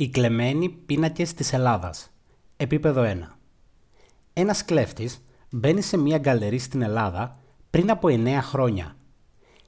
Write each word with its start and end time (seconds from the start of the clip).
Οι 0.00 0.08
κλεμμένοι 0.08 0.68
πίνακες 0.68 1.34
της 1.34 1.52
Ελλάδας. 1.52 2.10
Επίπεδο 2.56 3.02
1. 3.02 3.38
Ένας 4.32 4.64
κλέφτης 4.64 5.24
μπαίνει 5.50 5.80
σε 5.80 5.96
μια 5.96 6.18
γκαλερί 6.18 6.58
στην 6.58 6.82
Ελλάδα 6.82 7.38
πριν 7.70 7.90
από 7.90 8.08
9 8.08 8.40
χρόνια. 8.42 8.96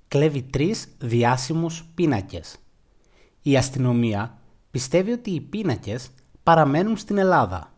Κλέβει 0.08 0.42
τρεις 0.42 0.96
διάσημους 0.98 1.84
πίνακες. 1.94 2.56
Η 3.42 3.56
αστυνομία 3.56 4.38
πιστεύει 4.70 5.10
ότι 5.10 5.30
οι 5.30 5.40
πίνακες 5.40 6.10
παραμένουν 6.42 6.96
στην 6.96 7.18
Ελλάδα. 7.18 7.72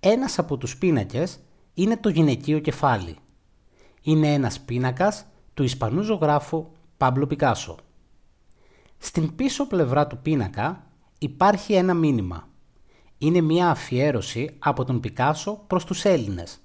Ένας 0.00 0.38
από 0.38 0.56
τους 0.56 0.76
πίνακες 0.76 1.40
είναι 1.74 1.96
το 1.96 2.08
γυναικείο 2.08 2.58
κεφάλι. 2.58 3.16
Είναι 4.02 4.32
ένας 4.32 4.60
πίνακας 4.60 5.26
του 5.54 5.62
Ισπανού 5.62 6.02
ζωγράφου 6.02 6.66
Πάμπλο 6.96 7.26
Πικάσο. 7.26 7.76
Στην 8.98 9.34
πίσω 9.34 9.66
πλευρά 9.66 10.06
του 10.06 10.18
πίνακα 10.18 10.84
υπάρχει 11.22 11.72
ένα 11.72 11.94
μήνυμα. 11.94 12.48
Είναι 13.18 13.40
μια 13.40 13.70
αφιέρωση 13.70 14.56
από 14.58 14.84
τον 14.84 15.00
Πικάσο 15.00 15.64
προς 15.66 15.84
τους 15.84 16.04
Έλληνες. 16.04 16.58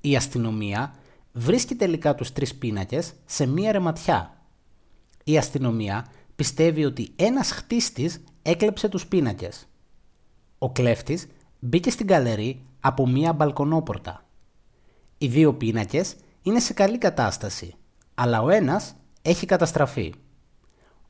Η 0.00 0.16
αστυνομία 0.16 0.94
βρίσκει 1.32 1.74
τελικά 1.74 2.14
τους 2.14 2.32
τρεις 2.32 2.54
πίνακες 2.54 3.14
σε 3.24 3.46
μια 3.46 3.72
ρεματιά. 3.72 4.44
Η 5.24 5.38
αστυνομία 5.38 6.06
πιστεύει 6.36 6.84
ότι 6.84 7.12
ένας 7.16 7.50
χτίστης 7.50 8.24
έκλεψε 8.42 8.88
τους 8.88 9.06
πίνακες. 9.06 9.66
Ο 10.58 10.70
κλέφτης 10.70 11.26
μπήκε 11.58 11.90
στην 11.90 12.06
καλερί 12.06 12.64
από 12.80 13.06
μια 13.06 13.32
μπαλκονόπορτα. 13.32 14.24
Οι 15.18 15.26
δύο 15.26 15.54
πίνακες 15.54 16.16
είναι 16.42 16.60
σε 16.60 16.72
καλή 16.72 16.98
κατάσταση, 16.98 17.74
αλλά 18.14 18.42
ο 18.42 18.48
ένας 18.48 18.94
έχει 19.22 19.46
καταστραφεί. 19.46 20.14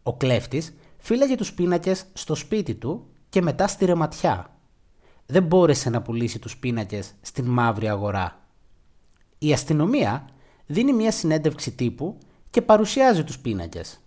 Ο 0.02 0.16
κλέφτης 0.16 0.74
φύλαγε 1.00 1.34
τους 1.34 1.52
πίνακες 1.52 2.06
στο 2.12 2.34
σπίτι 2.34 2.74
του 2.74 3.06
και 3.28 3.42
μετά 3.42 3.66
στη 3.66 3.84
ρεματιά. 3.84 4.56
Δεν 5.26 5.42
μπόρεσε 5.42 5.90
να 5.90 6.02
πουλήσει 6.02 6.38
τους 6.38 6.56
πίνακες 6.56 7.14
στην 7.20 7.44
μαύρη 7.44 7.88
αγορά. 7.88 8.40
Η 9.38 9.52
αστυνομία 9.52 10.28
δίνει 10.66 10.92
μια 10.92 11.10
συνέντευξη 11.10 11.72
τύπου 11.72 12.18
και 12.50 12.62
παρουσιάζει 12.62 13.24
τους 13.24 13.38
πίνακες. 13.38 14.00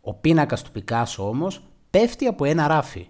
Ο 0.00 0.14
πίνακας 0.14 0.62
του 0.62 0.70
Πικάσο 0.70 1.28
όμως 1.28 1.64
πέφτει 1.90 2.26
από 2.26 2.44
ένα 2.44 2.66
ράφι. 2.66 3.08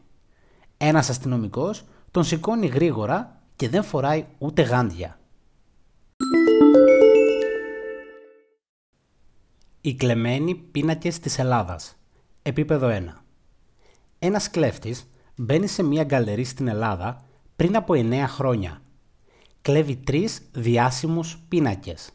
Ένας 0.76 1.08
αστυνομικός 1.10 1.84
τον 2.10 2.24
σηκώνει 2.24 2.66
γρήγορα 2.66 3.42
και 3.56 3.68
δεν 3.68 3.82
φοράει 3.82 4.26
ούτε 4.38 4.62
γάντια. 4.62 5.18
Οι 9.80 9.94
κλεμμένοι 9.94 10.54
πίνακες 10.54 11.18
της 11.18 11.38
Ελλάδας. 11.38 11.99
Επίπεδο 12.42 12.88
1. 12.88 13.02
Ένας 14.18 14.50
κλέφτης 14.50 15.10
μπαίνει 15.36 15.66
σε 15.66 15.82
μια 15.82 16.04
γκαλερί 16.04 16.44
στην 16.44 16.68
Ελλάδα 16.68 17.24
πριν 17.56 17.76
από 17.76 17.94
9 17.96 18.24
χρόνια. 18.28 18.82
Κλέβει 19.62 19.96
τρεις 19.96 20.42
διάσημους 20.52 21.38
πίνακες. 21.48 22.10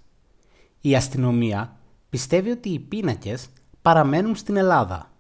Η 0.81 0.95
αστυνομία 0.95 1.79
πιστεύει 2.09 2.49
ότι 2.49 2.69
οι 2.69 2.79
πίνακες 2.79 3.49
παραμένουν 3.81 4.35
στην 4.35 4.55
Ελλάδα. 4.55 5.11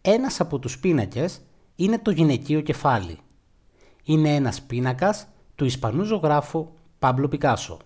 Ένας 0.00 0.40
από 0.40 0.58
τους 0.58 0.78
πίνακες 0.78 1.40
είναι 1.76 1.98
το 1.98 2.10
γυναικείο 2.10 2.60
κεφάλι. 2.60 3.18
Είναι 4.04 4.34
ένας 4.34 4.62
πίνακας 4.62 5.26
του 5.54 5.64
Ισπανού 5.64 6.02
ζωγράφου 6.02 6.68
Πάμπλο 6.98 7.28
Πικάσο. 7.28 7.78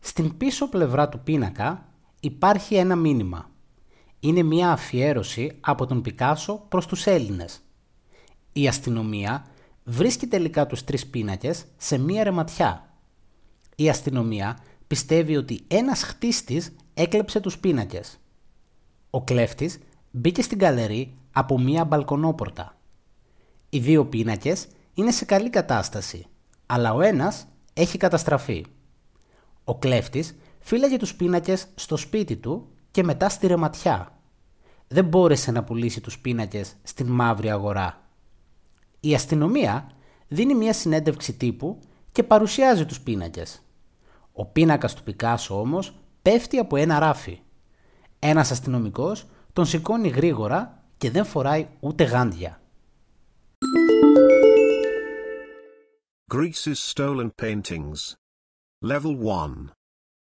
Στην 0.00 0.36
πίσω 0.36 0.68
πλευρά 0.68 1.08
του 1.08 1.20
πίνακα 1.20 1.88
υπάρχει 2.20 2.74
ένα 2.74 2.96
μήνυμα. 2.96 3.47
Είναι 4.20 4.42
μια 4.42 4.70
αφιέρωση 4.70 5.56
από 5.60 5.86
τον 5.86 6.02
Πικάσο 6.02 6.64
προς 6.68 6.86
τους 6.86 7.06
Έλληνες. 7.06 7.60
Η 8.52 8.68
αστυνομία 8.68 9.46
βρίσκει 9.84 10.26
τελικά 10.26 10.66
τους 10.66 10.84
τρεις 10.84 11.06
πίνακες 11.06 11.64
σε 11.76 11.98
μια 11.98 12.24
ρεματιά. 12.24 12.94
Η 13.76 13.88
αστυνομία 13.88 14.58
πιστεύει 14.86 15.36
ότι 15.36 15.60
ένας 15.66 16.02
χτίστης 16.02 16.76
έκλεψε 16.94 17.40
τους 17.40 17.58
πίνακες. 17.58 18.18
Ο 19.10 19.22
κλέφτης 19.22 19.78
μπήκε 20.10 20.42
στην 20.42 20.58
καλερί 20.58 21.16
από 21.32 21.58
μία 21.58 21.84
μπαλκονόπορτα. 21.84 22.76
Οι 23.68 23.78
δύο 23.78 24.06
πίνακες 24.06 24.66
είναι 24.94 25.10
σε 25.10 25.24
καλή 25.24 25.50
κατάσταση, 25.50 26.26
αλλά 26.66 26.94
ο 26.94 27.00
ένας 27.00 27.46
έχει 27.74 27.98
καταστραφεί. 27.98 28.64
Ο 29.64 29.78
κλέφτης 29.78 30.36
φύλαγε 30.58 30.96
τους 30.96 31.14
πίνακες 31.14 31.66
στο 31.74 31.96
σπίτι 31.96 32.36
του 32.36 32.68
και 32.98 33.04
μετά 33.04 33.28
στη 33.28 33.46
ρεματιά. 33.46 34.18
Δεν 34.88 35.04
μπόρεσε 35.04 35.50
να 35.50 35.64
πουλήσει 35.64 36.00
τους 36.00 36.18
πίνακες 36.18 36.76
στην 36.82 37.06
μαύρη 37.06 37.50
αγορά. 37.50 38.08
Η 39.00 39.14
αστυνομία 39.14 39.90
δίνει 40.28 40.54
μια 40.54 40.72
συνέντευξη 40.72 41.32
τύπου 41.32 41.80
και 42.12 42.22
παρουσιάζει 42.22 42.86
τους 42.86 43.00
πίνακες. 43.00 43.62
Ο 44.32 44.46
πίνακας 44.46 44.94
του 44.94 45.02
Πικάσο 45.02 45.60
όμως 45.60 45.94
πέφτει 46.22 46.58
από 46.58 46.76
ένα 46.76 46.98
ράφι. 46.98 47.40
Ένας 48.18 48.50
αστυνομικός 48.50 49.26
τον 49.52 49.66
σηκώνει 49.66 50.08
γρήγορα 50.08 50.84
και 50.96 51.10
δεν 51.10 51.24
φοράει 51.24 51.68
ούτε 51.80 52.04
γάντια. 52.04 52.60
Greece's 56.34 56.92
stolen 56.94 57.30
paintings. 57.42 58.14
Level 58.82 59.14
1. 59.16 59.70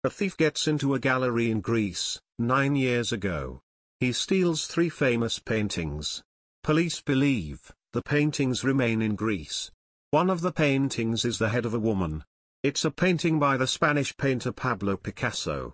A 0.05 0.09
thief 0.09 0.35
gets 0.35 0.67
into 0.67 0.93
a 0.93 0.99
gallery 0.99 1.49
in 1.49 1.61
Greece, 1.61 2.19
nine 2.47 2.75
years 2.75 3.11
ago. 3.11 3.61
He 3.99 4.11
steals 4.11 4.67
three 4.67 4.89
famous 4.89 5.39
paintings. 5.39 6.23
Police 6.63 7.01
believe 7.01 7.71
the 7.93 8.01
paintings 8.01 8.63
remain 8.63 9.01
in 9.01 9.15
Greece. 9.15 9.71
One 10.11 10.29
of 10.29 10.41
the 10.41 10.51
paintings 10.51 11.25
is 11.25 11.39
the 11.39 11.49
head 11.49 11.65
of 11.65 11.73
a 11.73 11.79
woman. 11.79 12.23
It's 12.63 12.85
a 12.85 12.91
painting 12.91 13.39
by 13.39 13.57
the 13.57 13.67
Spanish 13.67 14.15
painter 14.15 14.51
Pablo 14.51 14.97
Picasso. 14.97 15.73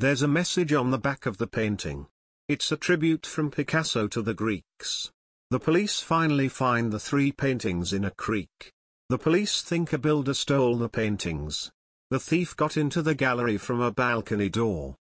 There's 0.00 0.22
a 0.22 0.28
message 0.28 0.72
on 0.72 0.90
the 0.90 0.98
back 0.98 1.26
of 1.26 1.38
the 1.38 1.46
painting. 1.46 2.06
It's 2.48 2.72
a 2.72 2.76
tribute 2.76 3.24
from 3.24 3.50
Picasso 3.50 4.08
to 4.08 4.22
the 4.22 4.34
Greeks. 4.34 5.10
The 5.50 5.60
police 5.60 6.00
finally 6.00 6.48
find 6.48 6.92
the 6.92 6.98
three 6.98 7.30
paintings 7.30 7.92
in 7.92 8.04
a 8.04 8.10
creek. 8.10 8.72
The 9.08 9.18
police 9.18 9.62
think 9.62 9.92
a 9.92 9.98
builder 9.98 10.34
stole 10.34 10.76
the 10.76 10.88
paintings. 10.88 11.70
The 12.10 12.18
thief 12.18 12.56
got 12.56 12.76
into 12.76 13.02
the 13.02 13.14
gallery 13.14 13.58
from 13.58 13.80
a 13.80 13.92
balcony 13.92 14.48
door. 14.48 14.96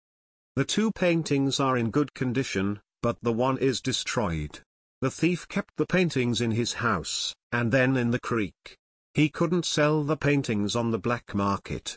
The 0.58 0.64
two 0.64 0.92
paintings 0.92 1.58
are 1.58 1.76
in 1.76 1.90
good 1.90 2.14
condition, 2.14 2.80
but 3.02 3.16
the 3.22 3.32
one 3.32 3.58
is 3.58 3.80
destroyed. 3.80 4.60
The 5.00 5.10
thief 5.10 5.48
kept 5.48 5.76
the 5.76 5.86
paintings 5.86 6.40
in 6.40 6.52
his 6.52 6.74
house, 6.74 7.34
and 7.52 7.72
then 7.72 7.96
in 7.96 8.10
the 8.10 8.20
creek. 8.20 8.76
He 9.14 9.28
couldn't 9.28 9.66
sell 9.66 10.02
the 10.02 10.16
paintings 10.16 10.74
on 10.74 10.90
the 10.90 10.98
black 10.98 11.34
market. 11.34 11.96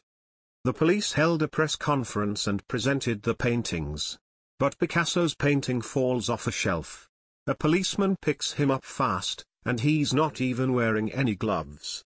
The 0.64 0.74
police 0.74 1.14
held 1.14 1.42
a 1.42 1.48
press 1.48 1.76
conference 1.76 2.48
and 2.48 2.68
presented 2.68 3.24
the 3.24 3.36
paintings. 3.36 4.18
But 4.60 4.78
Picasso's 4.80 5.36
painting 5.36 5.82
falls 5.82 6.30
off 6.30 6.48
a 6.48 6.52
shelf. 6.52 7.08
A 7.48 7.56
policeman 7.56 8.18
picks 8.22 8.54
him 8.54 8.70
up 8.70 8.84
fast, 8.84 9.46
and 9.66 9.80
he's 9.80 10.14
not 10.14 10.42
even 10.42 10.74
wearing 10.74 11.12
any 11.12 11.36
gloves. 11.36 12.04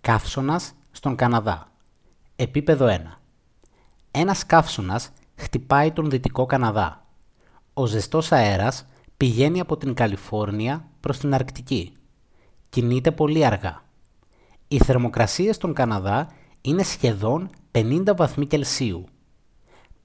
Καύσωνας 0.00 0.72
στον 0.92 1.16
Καναδά. 1.16 1.67
Επίπεδο 2.41 2.87
1. 2.87 2.99
Ένας 4.11 4.45
καύσωνας 4.45 5.11
χτυπάει 5.35 5.91
τον 5.91 6.09
Δυτικό 6.09 6.45
Καναδά. 6.45 7.05
Ο 7.73 7.85
ζεστός 7.85 8.31
αέρας 8.31 8.85
πηγαίνει 9.17 9.59
από 9.59 9.77
την 9.77 9.93
Καλιφόρνια 9.93 10.87
προς 10.99 11.17
την 11.17 11.33
Αρκτική. 11.33 11.93
Κινείται 12.69 13.11
πολύ 13.11 13.45
αργά. 13.45 13.83
Οι 14.67 14.77
θερμοκρασίες 14.77 15.55
στον 15.55 15.73
Καναδά 15.73 16.27
είναι 16.61 16.83
σχεδόν 16.83 17.49
50 17.71 18.15
βαθμοί 18.15 18.45
Κελσίου. 18.45 19.05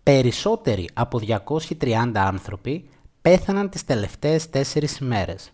Περισσότεροι 0.03 0.89
από 0.95 1.19
230 1.19 2.13
άνθρωποι 2.15 2.89
πέθαναν 3.23 3.69
τις 3.69 3.85
τελευταίες 3.85 4.51
τέσσερις 4.51 4.99
ημέρες. 4.99 5.51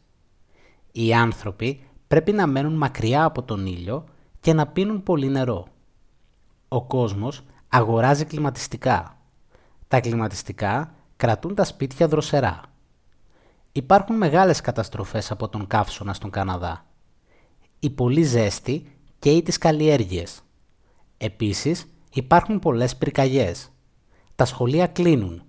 Οι 0.93 1.15
άνθρωποι 1.15 1.81
πρέπει 2.07 2.33
να 2.33 2.47
μένουν 2.47 2.75
μακριά 2.75 3.25
από 3.25 3.43
τον 3.43 3.67
ήλιο 3.67 4.05
και 4.41 4.53
να 4.53 4.67
πίνουν 4.67 5.03
πολύ 5.03 5.29
νερό. 5.29 5.67
Ο 6.73 6.83
κόσμος 6.83 7.45
αγοράζει 7.69 8.25
κλιματιστικά. 8.25 9.19
Τα 9.89 10.01
κλιματιστικά 10.01 10.95
κρατούν 11.17 11.55
τα 11.55 11.65
σπίτια 11.65 12.09
δροσερά. 12.09 12.61
Υπάρχουν 13.73 14.17
μεγάλες 14.17 14.61
καταστροφές 14.61 15.31
από 15.31 15.49
τον 15.49 15.67
καύσωνα 15.67 16.15
στον 16.15 16.31
Καναδά. 16.31 16.87
Η 17.79 17.91
πολύ 17.91 18.23
ζέστη 18.23 18.97
καίει 19.19 19.43
τις 19.43 19.59
καλλιέργειες. 19.59 20.41
Επίσης 21.17 21.87
υπάρχουν 22.13 22.59
πολλές 22.59 22.97
πυρκαγιές. 22.97 23.71
Τα 24.37 24.45
σχολεία 24.45 24.87
κλείνουν. 24.87 25.43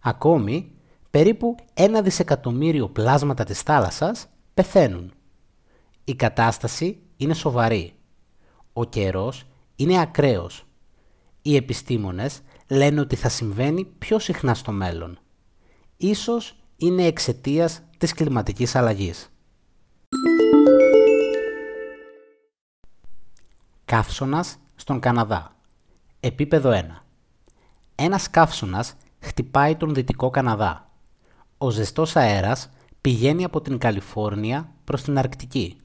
Ακόμη, 0.00 0.72
περίπου 1.10 1.54
ένα 1.74 2.02
δισεκατομμύριο 2.02 2.88
πλάσματα 2.88 3.44
της 3.44 3.60
θάλασσας 3.60 4.26
πεθαίνουν. 4.54 5.12
Η 6.04 6.14
κατάσταση 6.14 7.02
είναι 7.16 7.34
σοβαρή. 7.34 7.94
Ο 8.72 8.84
καιρός 8.84 9.46
είναι 9.82 10.00
ακραίος. 10.00 10.64
Οι 11.42 11.56
επιστήμονες 11.56 12.40
λένε 12.68 13.00
ότι 13.00 13.16
θα 13.16 13.28
συμβαίνει 13.28 13.84
πιο 13.84 14.18
συχνά 14.18 14.54
στο 14.54 14.72
μέλλον. 14.72 15.18
Ίσως 15.96 16.56
είναι 16.76 17.06
εξαιτίας 17.06 17.82
της 17.98 18.12
κλιματικής 18.12 18.74
αλλαγής. 18.74 19.28
Καύσωνας 23.84 24.56
στον 24.74 25.00
Καναδά. 25.00 25.56
Επίπεδο 26.20 26.70
1. 26.70 27.04
Ένας 27.94 28.30
καύσωνας 28.30 28.94
χτυπάει 29.20 29.76
τον 29.76 29.94
Δυτικό 29.94 30.30
Καναδά. 30.30 30.90
Ο 31.58 31.70
ζεστός 31.70 32.16
αέρας 32.16 32.70
πηγαίνει 33.00 33.44
από 33.44 33.60
την 33.60 33.78
Καλιφόρνια 33.78 34.72
προς 34.84 35.02
την 35.02 35.18
Αρκτική. 35.18 35.76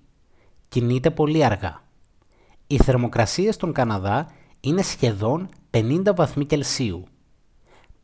Κινείται 0.69 1.11
πολύ 1.11 1.45
αργά. 1.45 1.81
Οι 2.67 2.77
θερμοκρασίες 2.77 3.55
στον 3.55 3.73
Καναδά 3.73 4.31
είναι 4.59 4.81
σχεδόν 4.81 5.49
50 5.71 6.01
βαθμοί 6.15 6.45
Κελσίου. 6.45 7.03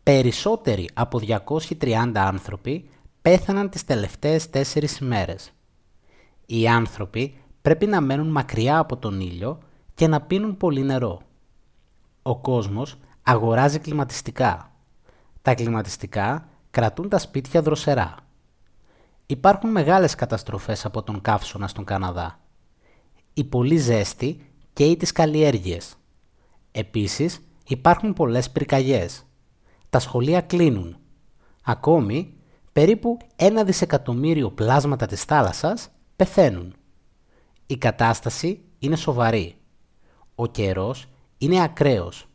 Περισσότεροι 0.03 0.89
από 0.93 1.19
230 1.79 2.11
άνθρωποι 2.15 2.89
πέθαναν 3.21 3.69
τις 3.69 3.83
τελευταίες 3.83 4.49
τέσσερις 4.49 4.97
ημέρες. 4.97 5.51
Οι 6.45 6.67
άνθρωποι 6.67 7.37
πρέπει 7.61 7.85
να 7.85 8.01
μένουν 8.01 8.27
μακριά 8.27 8.77
από 8.77 8.97
τον 8.97 9.19
ήλιο 9.19 9.59
και 9.93 10.07
να 10.07 10.21
πίνουν 10.21 10.57
πολύ 10.57 10.83
νερό. 10.83 11.21
Ο 12.21 12.37
κόσμος 12.37 12.97
αγοράζει 13.23 13.79
κλιματιστικά. 13.79 14.71
Τα 15.41 15.53
κλιματιστικά 15.55 16.47
κρατούν 16.71 17.09
τα 17.09 17.17
σπίτια 17.17 17.61
δροσερά. 17.61 18.15
Υπάρχουν 19.25 19.71
μεγάλες 19.71 20.15
καταστροφές 20.15 20.85
από 20.85 21.03
τον 21.03 21.21
καύσωνα 21.21 21.67
στον 21.67 21.83
Καναδά. 21.83 22.39
Η 23.33 23.43
πολύ 23.43 23.77
ζέστη 23.77 24.52
καίει 24.73 24.97
τις 24.97 25.11
καλλιέργειες. 25.11 25.95
Επίσης 26.71 27.39
υπάρχουν 27.67 28.13
πολλές 28.13 28.51
πυρκαγιές. 28.51 29.25
Τα 29.89 29.99
σχολεία 29.99 30.41
κλείνουν. 30.41 30.97
Ακόμη, 31.63 32.33
περίπου 32.71 33.17
ένα 33.35 33.63
δισεκατομμύριο 33.63 34.51
πλάσματα 34.51 35.05
της 35.05 35.23
θάλασσας 35.23 35.89
πεθαίνουν. 36.15 36.75
Η 37.65 37.77
κατάσταση 37.77 38.61
είναι 38.79 38.95
σοβαρή. 38.95 39.55
Ο 40.35 40.47
καιρός 40.47 41.07
είναι 41.37 41.63
ακραίος. 41.63 42.27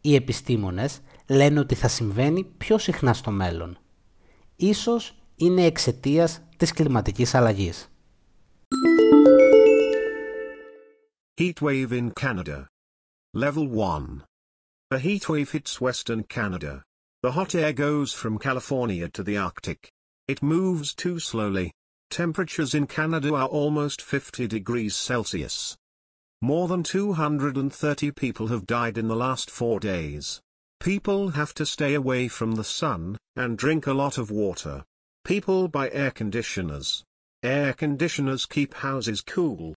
Οι 0.00 0.14
επιστήμονες 0.14 1.00
λένε 1.28 1.60
ότι 1.60 1.74
θα 1.74 1.88
συμβαίνει 1.88 2.44
πιο 2.44 2.78
συχνά 2.78 3.12
στο 3.12 3.30
μέλλον. 3.30 3.78
Ίσως 4.56 5.14
είναι 5.36 5.64
εξαιτίας 5.64 6.40
της 6.56 6.72
κλιματικής 6.72 7.34
αλλαγής. 7.34 7.88
Heatwave 11.40 11.92
in 11.92 12.10
Canada. 12.10 12.68
Level 13.32 13.66
1. 13.66 14.24
A 14.90 14.98
heatwave 14.98 15.52
hits 15.52 15.80
western 15.80 16.22
Canada. 16.24 16.82
The 17.22 17.32
hot 17.32 17.54
air 17.54 17.72
goes 17.72 18.12
from 18.12 18.38
California 18.38 19.08
to 19.08 19.22
the 19.22 19.38
Arctic. 19.38 19.90
It 20.28 20.42
moves 20.42 20.92
too 20.92 21.18
slowly. 21.18 21.72
Temperatures 22.10 22.74
in 22.74 22.86
Canada 22.86 23.34
are 23.34 23.48
almost 23.48 24.02
50 24.02 24.48
degrees 24.48 24.94
Celsius. 24.94 25.78
More 26.42 26.68
than 26.68 26.82
230 26.82 28.10
people 28.10 28.48
have 28.48 28.66
died 28.66 28.98
in 28.98 29.08
the 29.08 29.16
last 29.16 29.50
four 29.50 29.80
days. 29.80 30.42
People 30.78 31.30
have 31.30 31.54
to 31.54 31.64
stay 31.64 31.94
away 31.94 32.28
from 32.28 32.52
the 32.52 32.64
sun, 32.64 33.16
and 33.34 33.56
drink 33.56 33.86
a 33.86 33.94
lot 33.94 34.18
of 34.18 34.30
water. 34.30 34.84
People 35.24 35.68
buy 35.68 35.88
air 35.88 36.10
conditioners. 36.10 37.02
Air 37.42 37.72
conditioners 37.72 38.44
keep 38.44 38.74
houses 38.74 39.22
cool. 39.22 39.74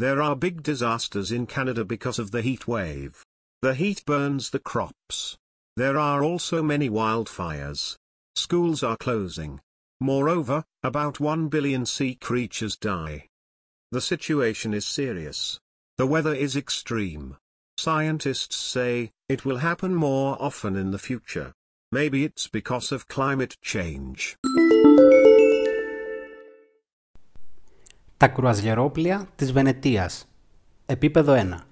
There 0.00 0.22
are 0.22 0.34
big 0.34 0.62
disasters 0.62 1.30
in 1.30 1.44
Canada 1.44 1.84
because 1.84 2.18
of 2.18 2.30
the 2.30 2.40
heat 2.40 2.66
wave. 2.66 3.22
The 3.60 3.74
heat 3.74 4.02
burns 4.06 4.48
the 4.48 4.58
crops. 4.58 5.36
There 5.76 5.98
are 5.98 6.24
also 6.24 6.62
many 6.62 6.88
wildfires. 6.88 7.96
Schools 8.34 8.82
are 8.82 8.96
closing. 8.96 9.60
Moreover, 10.00 10.64
about 10.82 11.20
1 11.20 11.48
billion 11.48 11.84
sea 11.84 12.14
creatures 12.14 12.78
die. 12.78 13.26
The 13.92 14.00
situation 14.00 14.72
is 14.72 14.86
serious. 14.86 15.60
The 15.98 16.06
weather 16.06 16.32
is 16.32 16.56
extreme. 16.56 17.36
Scientists 17.76 18.56
say, 18.56 19.10
it 19.28 19.44
will 19.44 19.58
happen 19.58 19.94
more 19.94 20.38
often 20.40 20.76
in 20.76 20.92
the 20.92 20.98
future. 20.98 21.52
Maybe 21.92 22.24
it's 22.24 22.46
because 22.46 22.90
of 22.90 23.06
climate 23.06 23.58
change. 23.60 24.38
Τα 28.20 28.28
κρουαζιερόπλια 28.28 29.28
της 29.36 29.52
Βενετίας. 29.52 30.28
Επίπεδο 30.86 31.32
1. 31.32 31.66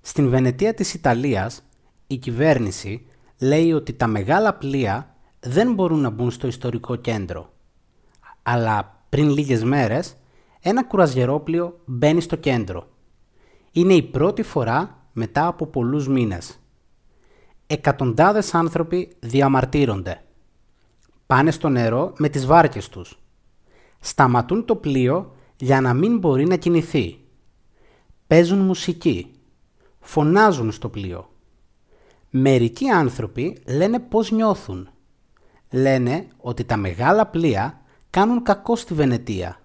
Στην 0.00 0.28
Βενετία 0.28 0.74
της 0.74 0.94
Ιταλίας, 0.94 1.62
η 2.06 2.16
κυβέρνηση 2.16 3.06
λέει 3.38 3.72
ότι 3.72 3.92
τα 3.92 4.06
μεγάλα 4.06 4.54
πλοία 4.54 5.16
δεν 5.40 5.74
μπορούν 5.74 6.00
να 6.00 6.10
μπουν 6.10 6.30
στο 6.30 6.46
ιστορικό 6.46 6.96
κέντρο. 6.96 7.52
Αλλά 8.42 9.04
πριν 9.08 9.28
λίγες 9.28 9.64
μέρες, 9.64 10.16
ένα 10.60 10.84
κρουαζιερόπλιο 10.84 11.80
μπαίνει 11.84 12.20
στο 12.20 12.36
κέντρο. 12.36 12.88
Είναι 13.72 13.94
η 13.94 14.02
πρώτη 14.02 14.42
φορά 14.42 15.08
μετά 15.12 15.46
από 15.46 15.66
πολλούς 15.66 16.08
μήνες. 16.08 16.58
Εκατοντάδες 17.66 18.54
άνθρωποι 18.54 19.16
διαμαρτύρονται. 19.20 20.22
Πάνε 21.26 21.50
στο 21.50 21.68
νερό 21.68 22.12
με 22.18 22.28
τις 22.28 22.46
βάρκες 22.46 22.88
τους. 22.88 23.18
Σταματούν 24.00 24.64
το 24.64 24.76
πλοίο 24.76 25.33
για 25.56 25.80
να 25.80 25.94
μην 25.94 26.18
μπορεί 26.18 26.46
να 26.46 26.56
κινηθεί. 26.56 27.18
Παίζουν 28.26 28.58
μουσική. 28.58 29.30
Φωνάζουν 30.00 30.72
στο 30.72 30.88
πλοίο. 30.88 31.28
Μερικοί 32.30 32.88
άνθρωποι 32.88 33.58
λένε 33.66 33.98
πώς 33.98 34.30
νιώθουν. 34.30 34.88
Λένε 35.70 36.26
ότι 36.36 36.64
τα 36.64 36.76
μεγάλα 36.76 37.26
πλοία 37.26 37.80
κάνουν 38.10 38.42
κακό 38.42 38.76
στη 38.76 38.94
Βενετία. 38.94 39.60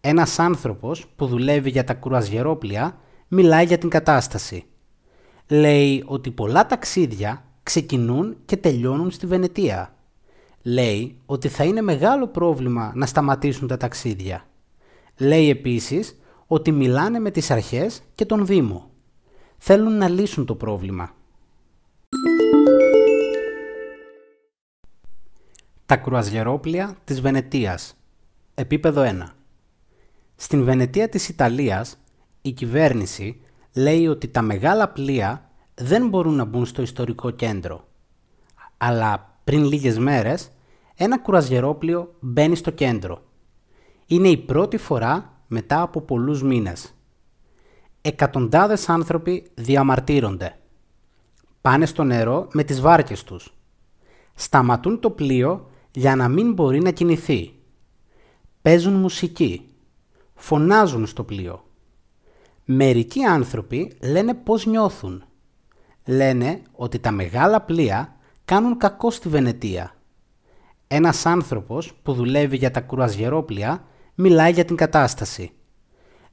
Ένας 0.00 0.38
άνθρωπος 0.38 1.06
που 1.16 1.26
δουλεύει 1.26 1.70
για 1.70 1.84
τα 1.84 1.94
κρουαζιερόπλια 1.94 2.98
μιλάει 3.28 3.64
για 3.64 3.78
την 3.78 3.88
κατάσταση. 3.88 4.64
Λέει 5.48 6.02
ότι 6.06 6.30
πολλά 6.30 6.66
ταξίδια 6.66 7.44
ξεκινούν 7.62 8.36
και 8.44 8.56
τελειώνουν 8.56 9.10
στη 9.10 9.26
Βενετία. 9.26 9.94
Λέει 10.62 11.18
ότι 11.26 11.48
θα 11.48 11.64
είναι 11.64 11.80
μεγάλο 11.80 12.26
πρόβλημα 12.26 12.92
να 12.94 13.06
σταματήσουν 13.06 13.68
τα 13.68 13.76
ταξίδια. 13.76 14.46
Λέει 15.16 15.48
επίσης 15.48 16.16
ότι 16.46 16.72
μιλάνε 16.72 17.18
με 17.18 17.30
τις 17.30 17.50
αρχές 17.50 18.02
και 18.14 18.24
τον 18.24 18.46
Δήμο. 18.46 18.90
Θέλουν 19.58 19.96
να 19.96 20.08
λύσουν 20.08 20.46
το 20.46 20.54
πρόβλημα. 20.54 21.14
Τα 25.86 25.96
κρουαζιερόπλια 25.96 26.96
της 27.04 27.20
Βενετίας. 27.20 27.96
Επίπεδο 28.54 29.02
1. 29.02 29.34
Στην 30.36 30.64
Βενετία 30.64 31.08
της 31.08 31.28
Ιταλίας, 31.28 31.98
η 32.42 32.52
κυβέρνηση 32.52 33.40
λέει 33.74 34.06
ότι 34.06 34.28
τα 34.28 34.42
μεγάλα 34.42 34.88
πλοία 34.88 35.50
δεν 35.74 36.08
μπορούν 36.08 36.34
να 36.34 36.44
μπουν 36.44 36.66
στο 36.66 36.82
ιστορικό 36.82 37.30
κέντρο. 37.30 37.88
Αλλά 38.76 39.38
πριν 39.44 39.64
λίγες 39.64 39.98
μέρες, 39.98 40.50
ένα 40.94 41.18
κρουαζιερόπλιο 41.18 42.14
μπαίνει 42.20 42.56
στο 42.56 42.70
κέντρο. 42.70 43.22
Είναι 44.06 44.28
η 44.28 44.36
πρώτη 44.36 44.76
φορά 44.76 45.42
μετά 45.46 45.82
από 45.82 46.00
πολλούς 46.00 46.42
μήνες. 46.42 46.94
Εκατοντάδες 48.00 48.88
άνθρωποι 48.88 49.50
διαμαρτύρονται. 49.54 50.56
Πάνε 51.60 51.86
στο 51.86 52.04
νερό 52.04 52.48
με 52.52 52.64
τις 52.64 52.80
βάρκες 52.80 53.24
τους. 53.24 53.54
Σταματούν 54.34 55.00
το 55.00 55.10
πλοίο 55.10 55.70
για 55.90 56.16
να 56.16 56.28
μην 56.28 56.52
μπορεί 56.52 56.80
να 56.80 56.90
κινηθεί. 56.90 57.54
Παίζουν 58.62 58.92
μουσική. 58.92 59.66
Φωνάζουν 60.34 61.06
στο 61.06 61.24
πλοίο. 61.24 61.64
Μερικοί 62.64 63.24
άνθρωποι 63.24 63.92
λένε 64.02 64.34
πώς 64.34 64.66
νιώθουν. 64.66 65.24
Λένε 66.06 66.62
ότι 66.72 66.98
τα 66.98 67.10
μεγάλα 67.10 67.60
πλοία 67.60 68.16
κάνουν 68.44 68.76
κακό 68.76 69.10
στη 69.10 69.28
Βενετία. 69.28 69.94
Ένας 70.88 71.26
άνθρωπος 71.26 71.92
που 72.02 72.12
δουλεύει 72.12 72.56
για 72.56 72.70
τα 72.70 72.80
κουραζιερόπλια 72.80 73.84
μιλάει 74.14 74.52
για 74.52 74.64
την 74.64 74.76
κατάσταση. 74.76 75.52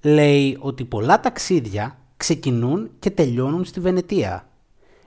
Λέει 0.01 0.57
ότι 0.59 0.85
πολλά 0.85 1.19
ταξίδια 1.19 1.97
ξεκινούν 2.17 2.91
και 2.99 3.09
τελειώνουν 3.09 3.65
στη 3.65 3.79
Βενετία. 3.79 4.49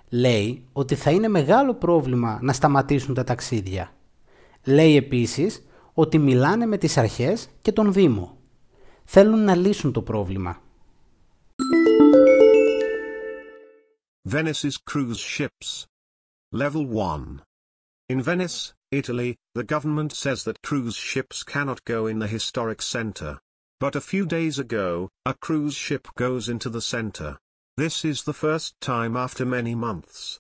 Λέει 0.09 0.65
ότι 0.73 0.95
θα 0.95 1.11
είναι 1.11 1.29
μεγάλο 1.29 1.75
πρόβλημα 1.75 2.39
να 2.43 2.53
σταματήσουν 2.53 3.15
τα 3.15 3.25
ταξίδια. 3.25 3.93
Λέει 4.65 4.97
επίσης 4.97 5.67
ότι 5.93 6.19
μιλάνε 6.19 6.67
με 6.67 6.77
τις 6.77 6.97
αρχές 6.97 7.49
και 7.63 7.73
τον 7.73 7.93
Δήμο. 7.93 8.37
Θέλουν 9.05 9.45
να 9.45 9.55
λύσουν 9.55 9.93
το 9.93 10.03
πρόβλημα. 10.03 10.61
Venice's 14.31 14.77
cruise 14.91 15.23
ships. 15.37 15.87
Level 16.53 16.87
1. 16.87 17.43
In 18.13 18.23
Venice, 18.23 18.73
Italy, 18.93 19.37
the 19.55 19.65
government 19.65 20.13
says 20.13 20.45
that 20.45 20.61
cruise 20.61 20.97
ships 20.97 21.43
cannot 21.43 21.83
go 21.85 22.07
in 22.07 22.19
the 22.19 22.27
historic 22.27 22.83
center. 22.83 23.39
But 23.81 23.97
a 23.97 24.03
few 24.03 24.27
days 24.27 24.59
ago, 24.59 25.09
a 25.25 25.33
cruise 25.33 25.75
ship 25.75 26.07
goes 26.15 26.51
into 26.51 26.69
the 26.69 26.83
center. 26.83 27.39
This 27.79 28.05
is 28.05 28.23
the 28.23 28.35
first 28.35 28.79
time 28.83 29.17
after 29.17 29.47
many 29.47 29.75
months. 29.75 30.39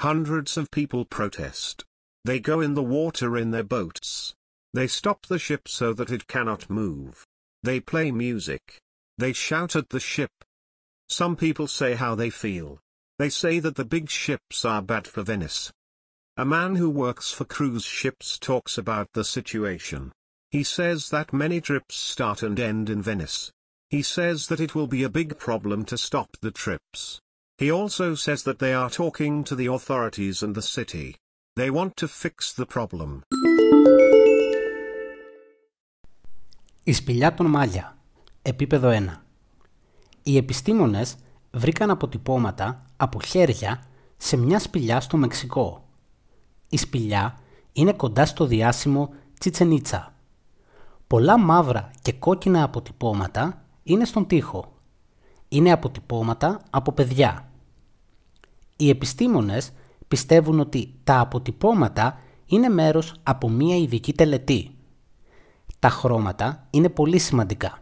Hundreds 0.00 0.56
of 0.56 0.70
people 0.70 1.04
protest. 1.04 1.84
They 2.24 2.40
go 2.40 2.60
in 2.60 2.72
the 2.72 2.82
water 2.82 3.36
in 3.36 3.50
their 3.50 3.62
boats. 3.62 4.34
They 4.72 4.86
stop 4.86 5.26
the 5.26 5.38
ship 5.38 5.68
so 5.68 5.92
that 5.92 6.10
it 6.10 6.26
cannot 6.26 6.70
move. 6.70 7.26
They 7.62 7.80
play 7.80 8.10
music. 8.10 8.80
They 9.18 9.34
shout 9.34 9.76
at 9.76 9.90
the 9.90 10.00
ship. 10.00 10.32
Some 11.10 11.36
people 11.36 11.68
say 11.68 11.94
how 11.94 12.14
they 12.14 12.30
feel. 12.30 12.80
They 13.18 13.28
say 13.28 13.60
that 13.60 13.76
the 13.76 13.84
big 13.84 14.08
ships 14.08 14.64
are 14.64 14.80
bad 14.80 15.06
for 15.06 15.22
Venice. 15.22 15.70
A 16.37 16.45
man 16.45 16.75
who 16.75 16.89
works 16.89 17.31
for 17.31 17.43
cruise 17.43 17.83
ships 17.83 18.39
talks 18.39 18.77
about 18.77 19.07
the 19.13 19.25
situation. 19.25 20.11
He 20.51 20.63
says 20.63 21.09
that 21.09 21.33
many 21.33 21.59
trips 21.59 21.95
start 21.95 22.41
and 22.41 22.57
end 22.59 22.89
in 22.89 23.01
Venice. 23.01 23.51
He 23.89 24.01
says 24.01 24.47
that 24.47 24.59
it 24.59 24.73
will 24.73 24.87
be 24.87 25.03
a 25.03 25.09
big 25.09 25.37
problem 25.37 25.83
to 25.85 25.97
stop 25.97 26.29
the 26.41 26.51
trips. 26.51 27.19
He 27.57 27.69
also 27.69 28.15
says 28.15 28.43
that 28.43 28.59
they 28.59 28.73
are 28.73 28.89
talking 28.89 29.43
to 29.43 29.55
the 29.55 29.67
authorities 29.67 30.41
and 30.41 30.55
the 30.55 30.61
city. 30.61 31.15
They 31.57 31.69
want 31.69 31.97
to 31.97 32.07
fix 32.07 32.53
the 32.53 32.65
problem. 32.65 33.21
Η 36.83 36.93
σπηλιά 36.93 37.33
των 37.33 37.45
Μάλια. 37.45 37.97
Επίπεδο 38.41 38.89
1. 38.89 39.05
Οι 40.23 40.37
επιστήμονες 40.37 41.15
βρήκαν 41.51 41.89
αποτυπώματα 41.89 42.85
από 42.97 43.21
χέρια 43.21 43.87
σε 44.17 44.37
μια 44.37 44.59
σπηλιά 44.59 44.99
στο 44.99 45.17
Μεξικό. 45.17 45.82
Η 46.68 46.76
σπηλιά 46.76 47.38
είναι 47.72 47.92
κοντά 47.92 48.26
στο 48.26 48.46
διάσημο 48.46 49.08
Τσιτσενίτσα. 49.38 50.14
Πολλά 51.06 51.38
μαύρα 51.38 51.90
και 52.02 52.12
κόκκινα 52.12 52.62
αποτυπώματα 52.62 53.64
είναι 53.82 54.04
στον 54.04 54.26
τοίχο. 54.26 54.72
Είναι 55.48 55.72
αποτυπώματα 55.72 56.60
από 56.70 56.92
παιδιά. 56.92 57.48
Οι 58.76 58.88
επιστήμονες 58.88 59.72
πιστεύουν 60.08 60.60
ότι 60.60 60.94
τα 61.04 61.20
αποτυπώματα 61.20 62.18
είναι 62.46 62.68
μέρος 62.68 63.14
από 63.22 63.48
μία 63.48 63.76
ειδική 63.76 64.12
τελετή. 64.12 64.70
Τα 65.78 65.88
χρώματα 65.88 66.66
είναι 66.70 66.88
πολύ 66.88 67.18
σημαντικά. 67.18 67.78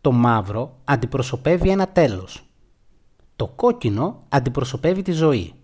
Το 0.00 0.12
μαύρο 0.12 0.78
αντιπροσωπεύει 0.84 1.70
ένα 1.70 1.88
τέλος. 1.88 2.44
Το 3.36 3.46
κόκκινο 3.46 4.22
αντιπροσωπεύει 4.28 5.02
τη 5.02 5.12
ζωή. 5.12 5.54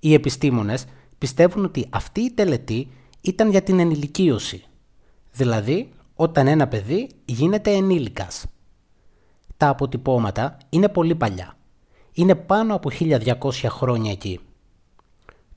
Οι 0.00 0.14
επιστήμονες 0.14 0.84
πιστεύουν 1.18 1.64
ότι 1.64 1.86
αυτή 1.90 2.20
η 2.20 2.30
τελετή 2.30 2.88
ήταν 3.20 3.50
για 3.50 3.62
την 3.62 3.78
ενηλικίωση, 3.78 4.64
δηλαδή 5.32 5.92
όταν 6.14 6.46
ένα 6.46 6.68
παιδί 6.68 7.08
γίνεται 7.24 7.70
ενήλικας. 7.70 8.46
Τα 9.56 9.68
αποτυπώματα 9.68 10.58
είναι 10.68 10.88
πολύ 10.88 11.14
παλιά. 11.14 11.56
Είναι 12.12 12.34
πάνω 12.34 12.74
από 12.74 12.90
1200 13.00 13.50
χρόνια 13.68 14.12
εκεί. 14.12 14.40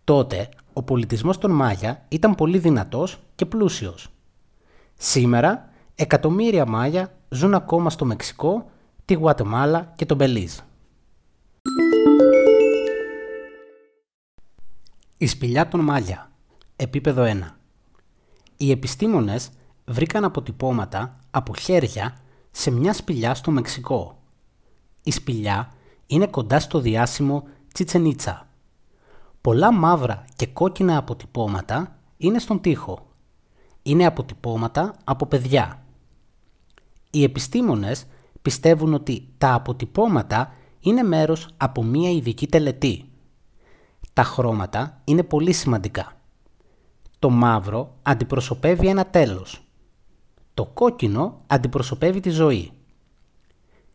Τότε 0.03 0.49
ο 0.73 0.83
πολιτισμός 0.83 1.37
των 1.37 1.51
Μάγια 1.51 2.05
ήταν 2.09 2.35
πολύ 2.35 2.57
δυνατός 2.57 3.19
και 3.35 3.45
πλούσιος. 3.45 4.09
Σήμερα 4.97 5.69
εκατομμύρια 5.95 6.65
Μάγια 6.65 7.17
ζουν 7.29 7.53
ακόμα 7.53 7.89
στο 7.89 8.05
Μεξικό, 8.05 8.69
τη 9.05 9.13
Γουατεμάλα 9.13 9.93
και 9.95 10.05
τον 10.05 10.17
Μπελίζ. 10.17 10.57
Η 15.21 15.27
σπηλιά 15.27 15.67
των 15.67 15.79
Μάλια. 15.79 16.31
Επίπεδο 16.75 17.23
1. 17.25 17.39
Οι 18.57 18.71
επιστήμονες 18.71 19.49
βρήκαν 19.85 20.23
αποτυπώματα 20.23 21.19
από 21.31 21.55
χέρια 21.55 22.17
σε 22.51 22.71
μια 22.71 22.93
σπηλιά 22.93 23.33
στο 23.33 23.51
Μεξικό. 23.51 24.21
Η 25.03 25.11
σπηλιά 25.11 25.71
είναι 26.07 26.27
κοντά 26.27 26.59
στο 26.59 26.79
διάσημο 26.79 27.43
Τσιτσενίτσα. 27.73 28.47
Πολλά 29.41 29.73
μαύρα 29.73 30.25
και 30.35 30.47
κόκκινα 30.47 30.97
αποτυπώματα 30.97 31.99
είναι 32.17 32.39
στον 32.39 32.61
τοίχο. 32.61 33.07
Είναι 33.81 34.05
αποτυπώματα 34.05 34.95
από 35.03 35.25
παιδιά. 35.25 35.83
Οι 37.09 37.23
επιστήμονες 37.23 38.05
πιστεύουν 38.41 38.93
ότι 38.93 39.27
τα 39.37 39.53
αποτυπώματα 39.53 40.53
είναι 40.79 41.03
μέρος 41.03 41.47
από 41.57 41.83
μία 41.83 42.09
ειδική 42.09 42.47
τελετή. 42.47 43.08
Τα 44.13 44.23
χρώματα 44.23 45.01
είναι 45.03 45.23
πολύ 45.23 45.53
σημαντικά. 45.53 46.17
Το 47.19 47.29
μαύρο 47.29 47.95
αντιπροσωπεύει 48.01 48.87
ένα 48.87 49.05
τέλος. 49.05 49.63
Το 50.53 50.65
κόκκινο 50.65 51.41
αντιπροσωπεύει 51.47 52.19
τη 52.19 52.29
ζωή. 52.29 52.71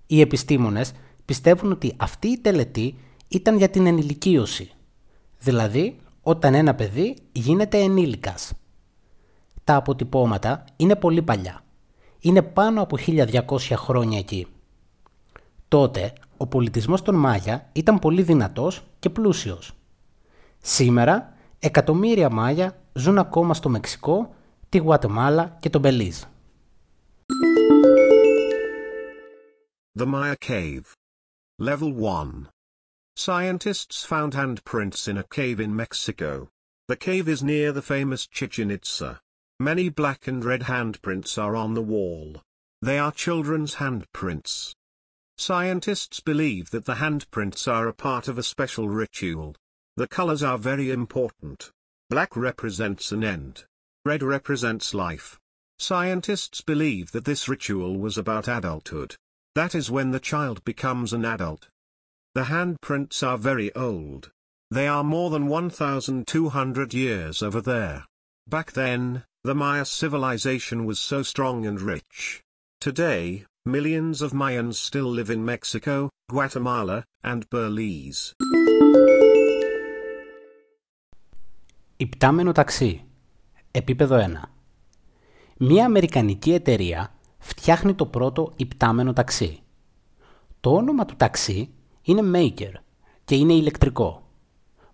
Οι 0.07 0.21
επιστήμονες 0.21 0.93
πιστεύουν 1.25 1.73
ότι 1.73 1.95
αυτή 1.97 2.29
η 2.29 2.39
τελετή 2.39 2.99
ήταν 3.29 3.57
για 3.57 3.69
την 3.71 3.87
ενηλικίωση, 3.87 4.71
δηλαδή 5.39 5.97
όταν 6.23 6.55
ένα 6.55 6.75
παιδί 6.75 7.17
γίνεται 7.33 7.79
ενήλικας. 7.79 8.53
Τα 9.65 9.77
αποτυπώματα 9.77 10.65
είναι 10.77 10.97
πολύ 10.97 11.23
παλιά. 11.23 11.65
Είναι 12.21 12.43
πάνω 12.43 12.83
από 12.83 12.97
1200 13.07 13.59
χρόνια 13.75 14.19
εκεί. 14.19 14.47
Τότε 15.69 16.13
ο 16.37 16.47
πολιτισμός 16.47 17.03
των 17.03 17.15
Μάγια 17.15 17.69
ήταν 17.73 17.99
πολύ 17.99 18.23
δυνατός 18.23 18.83
και 18.99 19.11
πλούσιος. 19.11 19.73
Σήμερα 20.64 21.34
εκατομμύρια 21.60 22.30
Μάγια 22.30 22.82
ζουν 22.94 23.18
ακόμα 23.18 23.54
στο 23.54 23.70
Μεξικό, 23.70 24.36
τη 24.70 24.78
Γουατεμάλα 24.78 25.58
και 25.60 25.70
τον 25.70 25.82
Μπελίζ. 25.82 26.22
The 30.00 30.06
Maya 30.06 30.36
Cave. 30.38 30.86
Level 31.60 31.92
1. 31.94 32.48
Scientists 33.16 34.06
found 34.06 34.34
handprints 34.34 35.08
in 35.10 35.18
a 35.18 35.24
cave 35.24 35.60
in 35.60 35.76
Mexico. 35.76 36.48
The 36.88 36.96
cave 36.96 37.28
is 37.28 37.44
near 37.44 37.74
the 37.74 37.82
famous 37.82 38.26
Chichen 38.26 38.72
Itza. 38.72 39.20
Many 39.60 39.90
black 39.90 40.26
and 40.26 40.46
red 40.46 40.64
handprints 40.74 41.38
are 41.38 41.56
on 41.56 41.74
the 41.74 41.82
wall. 41.82 42.42
They 42.82 42.98
are 42.98 43.12
children's 43.12 43.76
handprints. 43.76 44.74
Scientists 45.38 46.22
believe 46.22 46.70
that 46.70 46.86
the 46.86 46.96
handprints 46.96 47.68
are 47.68 47.88
a 47.90 47.94
part 47.94 48.30
of 48.30 48.38
a 48.38 48.44
special 48.54 48.88
ritual. 48.88 49.56
The 49.97 50.09
colors 50.09 50.43
are 50.43 50.59
very 50.59 50.91
important. 50.91 51.71
Black 52.11 52.37
represents 52.37 53.13
an 53.13 53.23
end. 53.23 53.65
Red 54.05 54.25
represents 54.25 54.93
life. 54.93 55.39
Scientists 55.79 56.61
believe 56.61 57.13
that 57.13 57.25
this 57.25 57.49
ritual 57.49 57.97
was 57.97 58.19
about 58.19 58.49
adulthood. 58.49 59.17
That 59.55 59.75
is 59.75 59.93
when 59.93 60.11
the 60.11 60.19
child 60.19 60.65
becomes 60.65 61.13
an 61.13 61.25
adult. 61.25 61.69
The 62.35 62.45
handprints 62.45 63.23
are 63.23 63.39
very 63.39 63.73
old. 63.77 64.33
They 64.71 64.89
are 64.89 65.05
more 65.05 65.31
than 65.31 65.47
1,200 65.47 66.93
years 66.93 67.43
over 67.43 67.61
there. 67.61 68.05
Back 68.49 68.73
then, 68.73 69.23
the 69.45 69.55
Maya 69.55 69.85
civilization 69.85 70.85
was 70.87 70.99
so 70.99 71.23
strong 71.23 71.67
and 71.67 71.81
rich. 71.81 72.43
Today, 72.81 73.45
millions 73.65 74.23
of 74.23 74.33
Mayans 74.33 74.75
still 74.75 75.09
live 75.09 75.31
in 75.31 75.45
Mexico, 75.45 76.11
Guatemala, 76.29 77.05
and 77.23 77.49
Belize. 77.49 78.35
Υπτάμενο 82.05 82.53
ταξί. 82.53 83.03
Επίπεδο 83.71 84.17
1. 84.17 84.43
Μία 85.57 85.85
αμερικανική 85.85 86.53
εταιρεία 86.53 87.15
φτιάχνει 87.39 87.95
το 87.95 88.07
πρώτο 88.07 88.53
υπτάμενο 88.57 89.13
ταξί. 89.13 89.59
Το 90.61 90.75
όνομα 90.75 91.05
του 91.05 91.17
ταξί 91.17 91.69
είναι 92.03 92.23
Maker 92.35 92.73
και 93.25 93.35
είναι 93.35 93.53
ηλεκτρικό. 93.53 94.23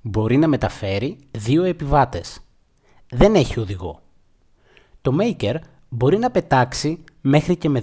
Μπορεί 0.00 0.36
να 0.36 0.48
μεταφέρει 0.48 1.18
δύο 1.30 1.62
επιβάτες. 1.64 2.40
Δεν 3.10 3.34
έχει 3.34 3.60
οδηγό. 3.60 4.02
Το 5.00 5.16
Maker 5.20 5.54
μπορεί 5.88 6.18
να 6.18 6.30
πετάξει 6.30 7.04
μέχρι 7.20 7.56
και 7.56 7.68
με 7.68 7.82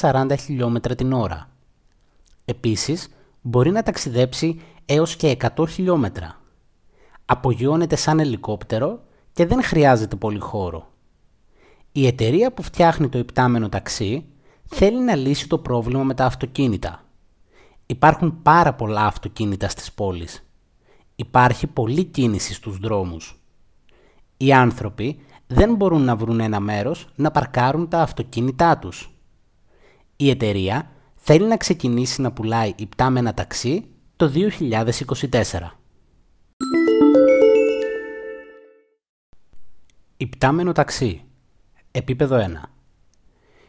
240 0.00 0.34
χιλιόμετρα 0.38 0.94
την 0.94 1.12
ώρα. 1.12 1.50
Επίσης, 2.44 3.08
μπορεί 3.40 3.70
να 3.70 3.82
ταξιδέψει 3.82 4.60
έως 4.86 5.16
και 5.16 5.36
100 5.56 5.68
χιλιόμετρα. 5.68 6.42
Απογειώνεται 7.26 7.96
σαν 7.96 8.20
ελικόπτερο 8.20 9.02
και 9.32 9.46
δεν 9.46 9.62
χρειάζεται 9.62 10.16
πολύ 10.16 10.38
χώρο. 10.38 10.88
Η 11.92 12.06
εταιρεία 12.06 12.52
που 12.52 12.62
φτιάχνει 12.62 13.08
το 13.08 13.18
υπτάμενο 13.18 13.68
ταξί 13.68 14.24
θέλει 14.64 15.00
να 15.00 15.14
λύσει 15.14 15.48
το 15.48 15.58
πρόβλημα 15.58 16.02
με 16.02 16.14
τα 16.14 16.24
αυτοκίνητα. 16.24 17.04
Υπάρχουν 17.86 18.42
πάρα 18.42 18.74
πολλά 18.74 19.06
αυτοκίνητα 19.06 19.68
στις 19.68 19.92
πόλεις. 19.92 20.46
Υπάρχει 21.16 21.66
πολλή 21.66 22.04
κίνηση 22.04 22.54
στους 22.54 22.78
δρόμους. 22.78 23.40
Οι 24.36 24.52
άνθρωποι 24.52 25.18
δεν 25.46 25.74
μπορούν 25.74 26.02
να 26.04 26.16
βρουν 26.16 26.40
ένα 26.40 26.60
μέρος 26.60 27.08
να 27.14 27.30
παρκάρουν 27.30 27.88
τα 27.88 28.00
αυτοκίνητά 28.00 28.78
τους. 28.78 29.10
Η 30.16 30.30
εταιρεία 30.30 30.90
θέλει 31.14 31.46
να 31.46 31.56
ξεκινήσει 31.56 32.20
να 32.20 32.32
πουλάει 32.32 32.72
υπτάμενα 32.76 33.34
ταξί 33.34 33.84
το 34.16 34.32
2024. 34.34 35.78
Υπτάμενο 40.24 40.72
ταξί. 40.72 41.22
Επίπεδο 41.90 42.36
1. 42.36 42.62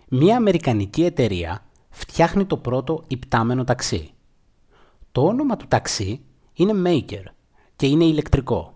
Μία 0.09 0.38
αμερικανική 0.38 1.03
εταιρεία 1.03 1.65
φτιάχνει 1.89 2.45
το 2.45 2.57
πρώτο 2.57 3.03
υπτάμενο 3.07 3.63
ταξί. 3.63 4.12
Το 5.12 5.25
όνομα 5.25 5.57
του 5.57 5.67
ταξί 5.67 6.21
είναι 6.53 6.74
Maker 6.85 7.24
και 7.75 7.88
είναι 7.88 8.03
ηλεκτρικό. 8.03 8.74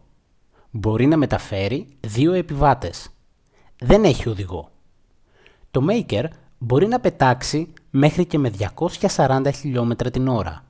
Μπορεί 0.71 1.05
να 1.05 1.17
μεταφέρει 1.17 1.87
δύο 1.99 2.33
επιβάτες. 2.33 3.09
Δεν 3.79 4.03
έχει 4.03 4.29
οδηγό. 4.29 4.71
Το 5.71 5.85
Maker 5.89 6.25
μπορεί 6.57 6.87
να 6.87 6.99
πετάξει 6.99 7.73
μέχρι 7.89 8.25
και 8.25 8.37
με 8.37 8.51
240 9.15 9.49
χιλιόμετρα 9.55 10.09
την 10.09 10.27
ώρα. 10.27 10.65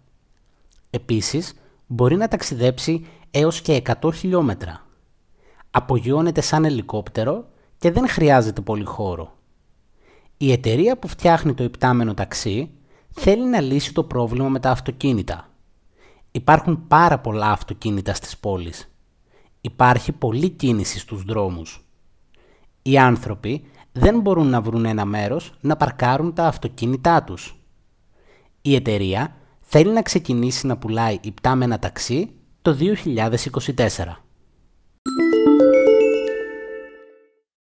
Επίσης, 0.89 1.53
μπορεί 1.87 2.15
να 2.15 2.27
ταξιδέψει 2.27 3.05
έως 3.31 3.61
και 3.61 3.81
100 4.01 4.13
χιλιόμετρα. 4.13 4.87
Απογειώνεται 5.71 6.41
σαν 6.41 6.65
ελικόπτερο 6.65 7.45
και 7.77 7.91
δεν 7.91 8.07
χρειάζεται 8.07 8.61
πολύ 8.61 8.83
χώρο. 8.83 9.33
Η 10.37 10.51
εταιρεία 10.51 10.97
που 10.97 11.07
φτιάχνει 11.07 11.53
το 11.53 11.63
υπτάμενο 11.63 12.13
ταξί 12.13 12.69
θέλει 13.09 13.45
να 13.45 13.61
λύσει 13.61 13.93
το 13.93 14.03
πρόβλημα 14.03 14.49
με 14.49 14.59
τα 14.59 14.71
αυτοκίνητα. 14.71 15.49
Υπάρχουν 16.31 16.87
πάρα 16.87 17.19
πολλά 17.19 17.51
αυτοκίνητα 17.51 18.13
στις 18.13 18.37
πόλεις. 18.37 18.91
Υπάρχει 19.61 20.11
πολλή 20.11 20.49
κίνηση 20.49 20.99
στους 20.99 21.23
δρόμους. 21.23 21.85
Οι 22.81 22.97
άνθρωποι 22.97 23.63
δεν 23.91 24.19
μπορούν 24.19 24.47
να 24.47 24.61
βρουν 24.61 24.85
ένα 24.85 25.05
μέρος 25.05 25.53
να 25.61 25.75
παρκάρουν 25.75 26.33
τα 26.33 26.47
αυτοκίνητά 26.47 27.23
τους. 27.23 27.59
Η 28.61 28.75
εταιρεία 28.75 29.35
θέλει 29.61 29.91
να 29.91 30.01
ξεκινήσει 30.01 30.67
να 30.67 30.77
πουλάει 30.77 31.17
υπτάμενα 31.21 31.79
ταξί 31.79 32.29
το 32.61 32.77
2024. 32.79 34.23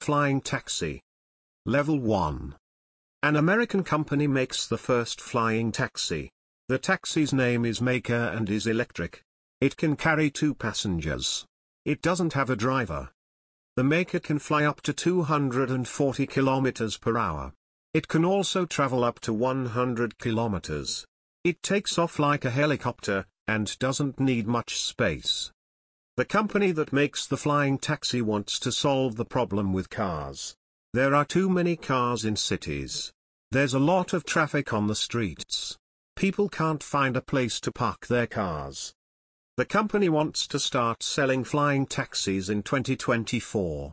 Flying 0.09 0.41
taxi. 0.41 1.03
Level 1.67 2.01
1. 2.01 2.55
An 3.25 3.37
American 3.37 3.85
company 3.85 4.27
makes 4.27 4.67
the 4.67 4.79
first 4.79 5.21
flying 5.21 5.71
taxi. 5.71 6.31
The 6.69 6.79
taxi's 6.79 7.35
name 7.35 7.67
is 7.67 7.83
Maker 7.83 8.33
and 8.35 8.49
is 8.49 8.67
electric. 8.67 9.21
It 9.61 9.77
can 9.77 9.97
carry 9.97 10.31
two 10.31 10.55
passengers. 10.55 11.45
It 11.85 12.01
doesn't 12.01 12.33
have 12.33 12.49
a 12.49 12.57
driver. 12.57 13.11
The 13.77 13.85
Maker 13.85 14.19
can 14.19 14.39
fly 14.39 14.65
up 14.65 14.81
to 14.85 14.95
240 14.95 16.27
kilometers 16.27 16.97
per 16.97 17.19
hour. 17.19 17.53
It 17.93 18.09
can 18.09 18.25
also 18.25 18.65
travel 18.65 19.05
up 19.05 19.21
to 19.21 19.35
100 19.35 20.17
kilometers. 20.17 21.05
It 21.45 21.63
takes 21.63 21.99
off 21.99 22.19
like 22.19 22.47
a 22.47 22.51
helicopter, 22.51 23.27
and 23.47 23.79
doesn't 23.79 24.19
need 24.19 24.47
much 24.47 24.79
space. 24.79 25.51
The 26.19 26.25
company 26.25 26.73
that 26.73 26.93
makes 26.93 27.29
the 27.29 27.37
flying 27.37 27.79
taxi 27.79 28.21
wants 28.23 28.59
to 28.59 28.73
solve 28.73 29.15
the 29.15 29.25
problem 29.25 29.73
with 29.73 29.89
cars. 29.89 30.57
There 30.93 31.15
are 31.15 31.25
too 31.25 31.49
many 31.49 31.77
cars 31.77 32.25
in 32.25 32.35
cities. 32.35 33.13
There's 33.53 33.73
a 33.73 33.79
lot 33.79 34.13
of 34.13 34.25
traffic 34.25 34.73
on 34.73 34.89
the 34.89 34.97
streets. 34.97 35.79
People 36.17 36.49
can't 36.49 36.83
find 36.83 37.17
a 37.17 37.21
place 37.21 37.61
to 37.61 37.71
park 37.71 38.09
their 38.09 38.27
cars. 38.27 38.93
The 39.59 39.65
company 39.65 40.09
wants 40.09 40.49
to 40.49 40.59
start 40.59 41.05
selling 41.05 41.45
flying 41.45 41.87
taxis 41.87 42.51
in 42.51 42.65
2024. 42.65 43.93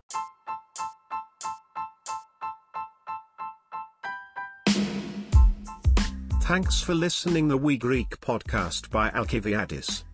Thanks 6.42 6.82
for 6.82 6.96
listening 6.96 7.50
the 7.50 7.58
We 7.58 7.78
Greek 7.78 8.20
podcast 8.20 8.90
by 8.90 9.12
Alkiviadis. 9.12 10.06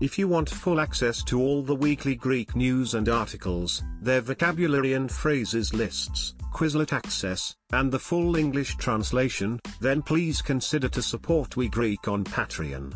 If 0.00 0.18
you 0.18 0.28
want 0.28 0.48
full 0.48 0.80
access 0.80 1.22
to 1.24 1.40
all 1.40 1.62
the 1.62 1.74
weekly 1.74 2.14
Greek 2.14 2.54
news 2.54 2.94
and 2.94 3.08
articles, 3.08 3.82
their 4.00 4.20
vocabulary 4.20 4.94
and 4.94 5.10
phrases 5.10 5.74
lists, 5.74 6.34
Quizlet 6.54 6.92
access, 6.92 7.54
and 7.72 7.90
the 7.90 7.98
full 7.98 8.36
English 8.36 8.76
translation, 8.76 9.60
then 9.80 10.02
please 10.02 10.40
consider 10.40 10.88
to 10.88 11.02
support 11.02 11.56
We 11.56 11.68
Greek 11.68 12.08
on 12.08 12.24
Patreon 12.24 12.94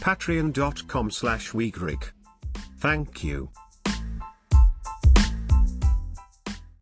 patreon.com 0.00 1.10
slash 1.10 1.52
Thank 2.78 3.24
you. 3.24 3.48